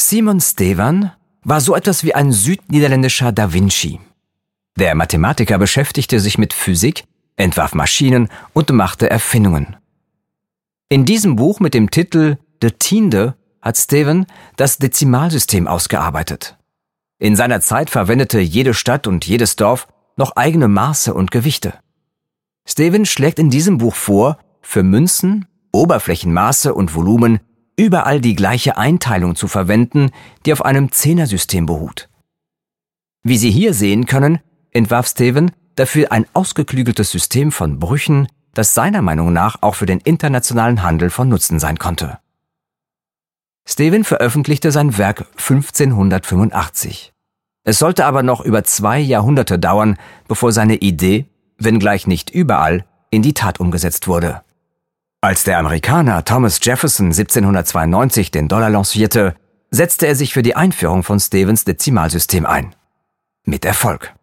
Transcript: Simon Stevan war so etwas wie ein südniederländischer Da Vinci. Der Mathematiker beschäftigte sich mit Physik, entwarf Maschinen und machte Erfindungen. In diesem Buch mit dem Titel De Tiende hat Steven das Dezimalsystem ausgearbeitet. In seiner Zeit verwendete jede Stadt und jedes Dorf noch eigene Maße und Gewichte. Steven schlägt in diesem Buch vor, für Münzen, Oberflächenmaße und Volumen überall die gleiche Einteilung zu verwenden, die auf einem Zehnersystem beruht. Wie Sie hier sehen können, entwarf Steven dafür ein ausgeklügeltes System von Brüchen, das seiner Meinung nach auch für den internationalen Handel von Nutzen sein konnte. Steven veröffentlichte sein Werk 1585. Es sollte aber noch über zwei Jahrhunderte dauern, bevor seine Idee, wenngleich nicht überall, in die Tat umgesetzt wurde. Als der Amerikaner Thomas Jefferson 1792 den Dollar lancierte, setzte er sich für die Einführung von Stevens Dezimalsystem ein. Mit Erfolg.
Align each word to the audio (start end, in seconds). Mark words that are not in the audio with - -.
Simon 0.00 0.40
Stevan 0.40 1.10
war 1.42 1.60
so 1.60 1.74
etwas 1.74 2.04
wie 2.04 2.14
ein 2.14 2.30
südniederländischer 2.30 3.32
Da 3.32 3.52
Vinci. 3.52 3.98
Der 4.76 4.94
Mathematiker 4.94 5.58
beschäftigte 5.58 6.20
sich 6.20 6.38
mit 6.38 6.52
Physik, 6.52 7.02
entwarf 7.34 7.74
Maschinen 7.74 8.28
und 8.52 8.70
machte 8.70 9.10
Erfindungen. 9.10 9.76
In 10.88 11.04
diesem 11.04 11.34
Buch 11.34 11.58
mit 11.58 11.74
dem 11.74 11.90
Titel 11.90 12.38
De 12.62 12.70
Tiende 12.70 13.34
hat 13.60 13.76
Steven 13.76 14.26
das 14.54 14.78
Dezimalsystem 14.78 15.66
ausgearbeitet. 15.66 16.56
In 17.18 17.34
seiner 17.34 17.60
Zeit 17.60 17.90
verwendete 17.90 18.38
jede 18.38 18.74
Stadt 18.74 19.08
und 19.08 19.26
jedes 19.26 19.56
Dorf 19.56 19.88
noch 20.16 20.36
eigene 20.36 20.68
Maße 20.68 21.12
und 21.12 21.32
Gewichte. 21.32 21.74
Steven 22.68 23.04
schlägt 23.04 23.40
in 23.40 23.50
diesem 23.50 23.78
Buch 23.78 23.96
vor, 23.96 24.38
für 24.62 24.84
Münzen, 24.84 25.48
Oberflächenmaße 25.72 26.72
und 26.72 26.94
Volumen 26.94 27.40
überall 27.78 28.20
die 28.20 28.34
gleiche 28.34 28.76
Einteilung 28.76 29.36
zu 29.36 29.48
verwenden, 29.48 30.10
die 30.44 30.52
auf 30.52 30.64
einem 30.64 30.92
Zehnersystem 30.92 31.64
beruht. 31.64 32.08
Wie 33.22 33.38
Sie 33.38 33.50
hier 33.50 33.72
sehen 33.72 34.06
können, 34.06 34.40
entwarf 34.72 35.06
Steven 35.06 35.52
dafür 35.76 36.12
ein 36.12 36.26
ausgeklügeltes 36.34 37.10
System 37.10 37.52
von 37.52 37.78
Brüchen, 37.78 38.28
das 38.52 38.74
seiner 38.74 39.00
Meinung 39.00 39.32
nach 39.32 39.62
auch 39.62 39.76
für 39.76 39.86
den 39.86 40.00
internationalen 40.00 40.82
Handel 40.82 41.10
von 41.10 41.28
Nutzen 41.28 41.60
sein 41.60 41.78
konnte. 41.78 42.18
Steven 43.66 44.02
veröffentlichte 44.02 44.72
sein 44.72 44.98
Werk 44.98 45.26
1585. 45.36 47.12
Es 47.64 47.78
sollte 47.78 48.06
aber 48.06 48.22
noch 48.22 48.40
über 48.40 48.64
zwei 48.64 48.98
Jahrhunderte 48.98 49.58
dauern, 49.58 49.98
bevor 50.26 50.52
seine 50.52 50.76
Idee, 50.76 51.26
wenngleich 51.58 52.06
nicht 52.06 52.30
überall, 52.30 52.86
in 53.10 53.22
die 53.22 53.34
Tat 53.34 53.60
umgesetzt 53.60 54.08
wurde. 54.08 54.42
Als 55.28 55.44
der 55.44 55.58
Amerikaner 55.58 56.24
Thomas 56.24 56.58
Jefferson 56.62 57.08
1792 57.08 58.30
den 58.30 58.48
Dollar 58.48 58.70
lancierte, 58.70 59.34
setzte 59.70 60.06
er 60.06 60.14
sich 60.14 60.32
für 60.32 60.40
die 60.40 60.56
Einführung 60.56 61.02
von 61.02 61.20
Stevens 61.20 61.64
Dezimalsystem 61.64 62.46
ein. 62.46 62.74
Mit 63.44 63.66
Erfolg. 63.66 64.14